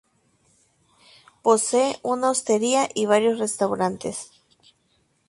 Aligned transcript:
Posee 1.43 1.99
una 2.01 2.31
hostería 2.31 2.89
y 2.95 3.05
varios 3.05 3.37
restaurantes. 3.37 4.31